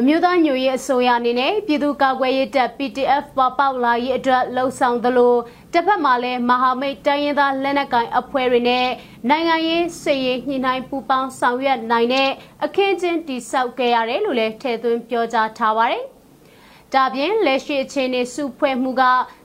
[0.00, 5.34] အမျိုးသားညွရေးအစိုးရအနေနဲ့ပြည်သူ့ကာကွယ်ရေးတပ် PTF ပေါ်ပေါက်လာရေးအတွက်လှုံ့ဆော်သလို
[5.72, 8.86] တစ်ဖက်မှာလည်းမဟာမိတ်တိုင်းရင်းသားလက်နက်ကိုင်အဖွဲ့တွေနဲ့
[9.28, 12.30] နိုင်ငံရေးစစ်ရေးညှိနှိုင်းပူးပေါင်းဆောင်ရွက်နိုင်တဲ့
[12.64, 16.04] အခင်းချင်းတိစောက်ခဲ့ရတယ်လို့လည်းထည့်သွင်းပြောကြားထားပါတယ်။
[16.94, 19.02] ဒါပြင်လက်ရှိအခြေအနေစုဖွဲ့မှုက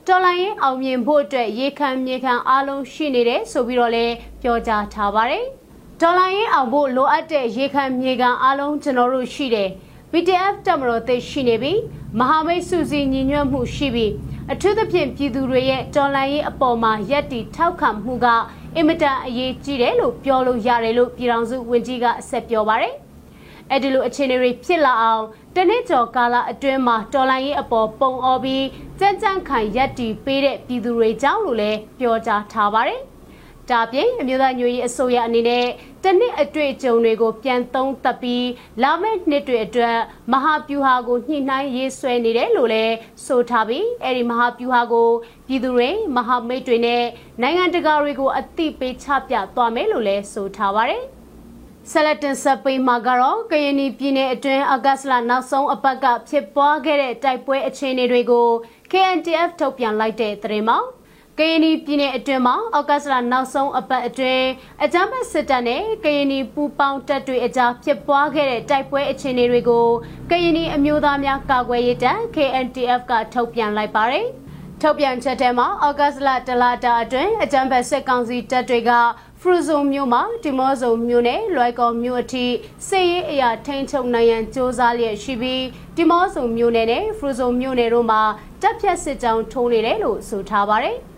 [0.08, 5.44] တော်လိုင်းရင်အောင်မြင်ဖို့အတွက်ရေခံမြေခံအားလုံးရှိနေတယ်ဆိုပြီးတော့လည်းပြောကြားထားပါတယ်။
[6.02, 9.72] ဒေါ်လာရင်းအောင်ဖို့လိုအပ်တဲ့ရေခံမြေခံအားလုံးကျွန်တော်တို့ရှိတယ်။
[10.16, 11.80] BTF တက်မတော်သိရှိနေပြီး
[12.20, 14.12] မဟာမိတ်စုစည်းညီညွတ်မှုရှိပြီး
[14.52, 18.28] အထူးသဖြင့်ပြည်သူတွေရဲ့တော်လှန်ရေးအပေါ်မှာရက်တီထောက်ခံမှုက
[18.76, 22.94] အင်မတန်အရေးကြီးတယ်လို့ပြောလို့ရတယ်လို့ပြည်ထောင်စုဝန်ကြီးကအဆက်ပြောပါတယ်။
[23.72, 25.24] အဲ့ဒီလိုအခြေအနေတွေဖြစ်လာအောင်
[25.56, 28.66] တနေ့ကျော်ကာလအတွင်းမှာတော်လှန်ရေးအပေါ်ပုံအော်ပြီး
[29.00, 33.02] ကြမ်းကြမ်းခံရက်တီပေးတဲ့ပြည်သူတွေကြောင့်လို့လည်းပြောကြားထားပါတယ်။
[33.72, 35.66] ဒါပြင်အမျိုးသားညွရေးအစိုးရအနေနဲ့
[36.04, 38.48] တနစ်အတွေ့အကြုံတွေကိုပြန်သုံးသပ်ပြီး
[38.84, 39.98] လာမယ့်နှစ်တွေအတွက်
[40.32, 42.96] မဟာဗျူဟာကိုညှိနှိုင်းရေးဆွဲနေတယ်လို့လည်း
[43.26, 45.10] ဆိုထားပြီးအဲ့ဒီမဟာဗျူဟာကို
[45.48, 47.04] ပြည်သူတွေမဟာမိတ်တွေနဲ့
[47.42, 51.04] နိုင်ငံတကာတွေကိုအသိပေးချပြသွားမယ်လို့လည်းဆိုထားပါတယ်
[51.92, 58.48] ဆလတင်ဆပိမာကတော့ကရင်ပြည်နယ်အတွင်းအဂတ်စ်လနောက်ဆုံးအပတ်ကဖြစ်ပွားခဲ့တဲ့တိုက်ပွဲအခြေအနေတွေကို
[58.92, 60.80] KNTF ထုတ်ပြန်လိုက်တဲ့သတင်းမှာ
[61.40, 64.48] ကရင်ပြည်နယ်အတွင်းမှာအောက်ကစလာနောက်ဆုံးအပတ်အတွင်း
[64.84, 69.88] အကြမ်းဖက်စစ်တပ်နဲ့ကရင်ပူပေါင်းတပ်တွေအကြားဖြစ်ပွားခဲ့တဲ့တိုက်ပွဲအခြေအနေတွေကို
[70.30, 74.28] ကရင်အမျိုးသားများကာကွယ်ရေးတပ် KNTF ကထုတ်ပြန်လိုက်ပါတယ်။
[74.82, 78.92] ထုတ်ပြန်ချက်ထဲမှာအောက်ကစလာတလာတာအတွင်းအကြမ်းဖက်စစ်ကောင်စီတပ်တွေက
[79.40, 82.46] ဖဖရူဇုံမြို့မှာဒီမော့ဇုံမြို့နယ်လွိုက်ကော်မြို့အထိ
[82.88, 85.64] စစ်ရေးအရာထိန်းချုပ်နိုင်ရန်စ조사လျက်ရှိပြီး
[85.98, 88.22] ဒီမော့ဇုံမြို့နယ်နဲ့ဖရူဇုံမြို့နယ်တို့မှာ
[88.62, 90.98] တပ်ဖြတ်စစ်ကြောင်းထိုးနေတယ်လို့ဆိုထားပါတယ်။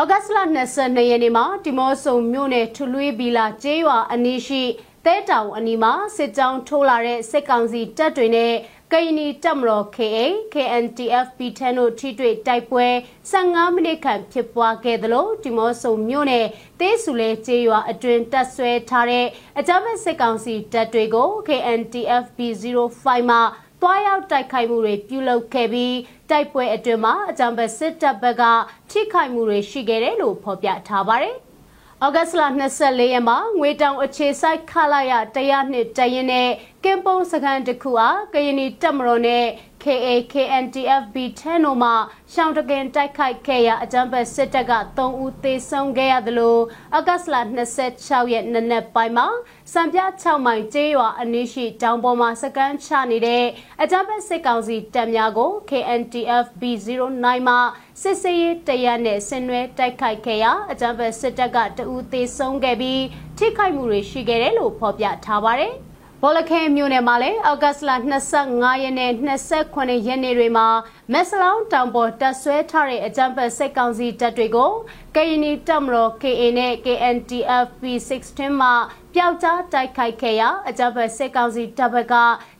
[0.00, 0.38] ဩဂတ်စ်လ
[0.74, 4.62] 22ရက်နေ့မှာဒီမော့ဇုံမြို့နယ်ထလွေးဘီလာကျေးရွာအနီးရှိ
[5.04, 8.52] တဲတောင်အနီးမှာစစ်ကြောင်းထိုးလာတဲ့စစ်ကောင်စီတပ်တွေနဲ့
[8.92, 10.18] ကရင်နီတပ်မတော် KA
[10.54, 12.86] KNTF P10 တို့ထိတွေ့တိုက်ပွဲ
[13.30, 16.46] 15မိနစ်ခန့်ဖြစ်ပွားခဲ့သလိုဒီမော့ဆုံမြို့နယ်
[16.80, 19.26] တေးဆူလဲကျေးရွာအတွင်တပ်ဆွဲထားတဲ့
[19.58, 23.38] အကြမ်းဖက်စစ်ကောင်စီတပ်တွေကို KNTF P05 မှ
[23.82, 25.96] တွားရောက်တိုက်ခိုက်မှုတွေပြုလုပ်ခဲ့ပြီး
[26.30, 28.42] တိုက်ပွဲအတွင်းမှာအကြမ်းဖက်စစ်တပ်ဘက်က
[28.90, 31.36] ထိခိုက်မှုတွေရှိခဲ့တယ်လို့ဖော်ပြထားပါတယ်။
[32.04, 32.42] ဩဂတ်စ်လ
[32.76, 36.50] 24ရက်မှာငွေတောင်အခြေစိုက်ခလာရတရားနှစ်တရင်နဲ့
[36.84, 39.44] ကင်ပုံစကန်တစ်ခုအားကရင်နီတပ်မတော်နဲ့
[39.84, 41.90] KA KNTF B10 တို့မှ
[42.32, 46.56] ရှောင်းတကင်တိုက်ခိုက်ခဲ့ရာအကြမ်းဖက်စစ်တပ်က3ဦးသေဆုံးခဲ့ရသလို
[46.96, 47.36] ဩဂတ်စ်လ
[47.78, 49.26] 26ရက်နေ့နက်ပိုင်းမှာ
[49.72, 53.44] စံပြ6မိုင်ကျေးရွာအနီးရှိတောင်ပေါ်မှာစကန်ချနေတဲ့
[53.82, 57.56] အကြမ်းဖက်စစ်ကောင်စီတပ်များကို KNTF B09 မှ
[58.02, 63.02] စစ်စေးရေးတရက်နဲ့ဆင်နွှဲတိုက်ခိုက်ခဲ့ရာအကြမ်းဖက်စစ်တပ်ကတဦးသေဆုံးခဲ့ပြီး
[63.38, 65.74] ထိခိုက်မှုတွေရှိခဲ့တယ်လို့ဖော်ပြထားပါတယ်။
[66.24, 67.90] ဘောလခဲမြို့နယ်မှာလည်းအောက်ဂတ်စ်လ
[68.32, 69.10] 25ရက်နဲ့
[69.58, 70.68] 29ရက်နေ့တွေမှာ
[71.12, 74.72] မက်စလောင်းတောင်ပေါ်တပ်ဆွဲထားတဲ့အကြမ်းဖက်စစ်ကောင်စီတပ်တွေကို
[75.14, 78.70] ကရင်နီတပ်မတော် KA နဲ့ KNTF P16 မှ
[79.14, 82.14] ပျောက်ကြားတိုက်ခိုက်ခဲ့ရာအကြမ်းဖက်စစ်ကောင်စီတပ်ဘက်က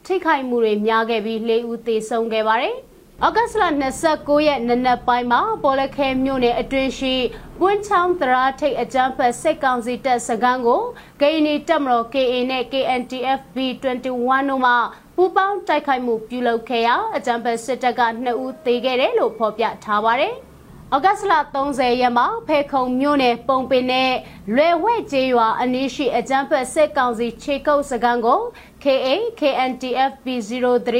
[0.06, 2.76] ထိခိုက်မှုတွေများခဲ့ပြီး၄ဦးသေဆုံးခဲ့ပါတယ်။
[3.26, 3.64] ဩဂတ်စ်လ
[4.04, 7.14] 29ရက်နေ့နက်ပိုင်းမှာပေါ်လခဲမြို့နယ်အတွင်းရှိ
[7.60, 10.82] ဝင်းချောင်းသရာထိတ်အကြမ်းဖက်စစ်ကောင်စီတပ်စခန်းကို
[11.20, 14.72] ဂိနီတပ်မတော် KA နဲ့ KNTF B21 တို့မှ
[15.16, 20.34] ပူးပေါင်းတိုက်ခိုက်မှုပြုလုပ်ခဲ့ရာအကြမ်းဖက်စစ်တပ်က2ဦးသေခဲ့တယ်လို့ဖော်ပြထားပါတယ်။
[20.94, 24.12] ဩဂတ်စ်လ30ရက်မှာဖေခုံမြို့နယ်ပုံပင်နဲ့
[24.54, 28.40] လွယ်ဝဲကျေးရွာအနီးရှိအကြမ်းဖက်စစ်ကောင်စီခြေကုပ်စခန်းကို
[28.84, 30.90] KA KNTF B03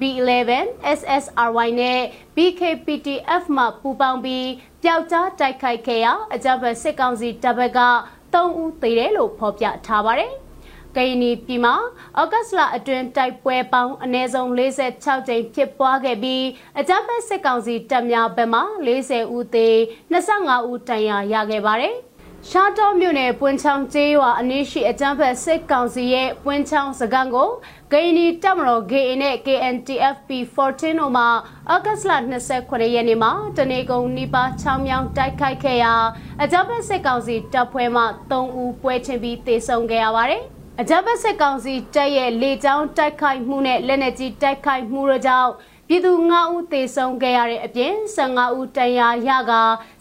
[0.00, 0.50] B11
[0.98, 2.00] SSRY နဲ့
[2.36, 4.48] BKPTF မှပူးပေါင်းပြီး
[4.82, 7.80] ပျောက်ကြားတိုက်ခိုက်ခဲ့ရာအကြမ်းဖက်စစ်ကောင်စီတပ်ဘက်က
[8.32, 10.32] 3ဦးသေတယ်လို့ဖော်ပြထားပါတယ်။
[10.96, 11.74] ကရင်နီပြည်မှာ
[12.20, 16.44] ဩဂတ်လအတွင်းတိုက်ပွဲပေါင်းအနည်းဆုံး46ကြိမ်ဖြစ်ပွားခဲ့ပြီး
[16.78, 19.68] အကြမ်းဖက်စစ်ကောင်စီတပ်များဘက်မှ40ဦးသေ
[20.12, 21.96] 25ဦးတန်ရာရခဲ့ပါတယ်။
[22.50, 27.50] ရှားတော်မြို့နယ်ပွင့်ချောင်းကျေးရွာအနီးရှိအကြမ်းဖက်စစ်ကောင်စီရဲ့ပွင့်ချောင်းစကန်ကို
[27.92, 31.24] ဂိနီတပ်မတော် GA နဲ့ KNTFP 14တို့မှ
[31.72, 32.12] ဩဂတ်လ
[32.52, 35.94] 29ရက်နေ့မှာတနေကုန်နီပါချောင်းမြောင်းတိုက်ခိုက်ခဲ့ရာ
[36.42, 40.42] အကြမ်းဖက်စစ်ကောင်စီတပ်ဖွဲ့မှ3ဦးပွဲချင်းပြီးတေဆုံးခဲ့ရပါတယ်။
[40.80, 45.50] အကြမ်းဖက်စစ်ကောင်စီတပ်ရဲ့လေကြောင်းတိုက်ခိုက်မှုနဲ့လက်နက်ကြီးတိုက်ခိုက်မှုတို့ကြောင့်
[45.88, 49.52] ပြည်သူ9ဦးသေဆုံးခဲ့ရတဲ့အပြင်15ဦးတန်ရာရက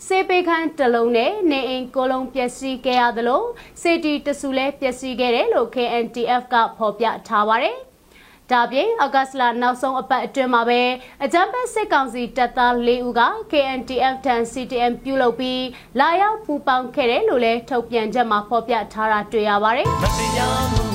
[0.07, 3.43] စေပေခန်းတလုံးနဲ့နေအိမ်ကိုလုံးပျက်စီးခဲ့ရသလို
[3.81, 7.77] စေတီတဆူလဲပျက်စီးခဲ့တယ်လို့ KNTF ကဖော်ပြထားပါတယ်။
[8.51, 10.81] ဒါပြင်အောဂတ်လနောက်ဆုံးအပတ်အတွင်းမှာပဲ
[11.23, 13.21] အကြမ်းဖက်စစ်ကောင်စီတပ်သား၄ဦးက
[13.51, 15.63] KNTF တန် CTM ပြုလုပ်ပြီး
[15.99, 19.87] လာရောက်ပူးပေါင်းခဲ့တယ်လို့လည်းထုတ်ပြန်ချက်မှာဖော်ပြထားတာတွေ့ရပါတယ်။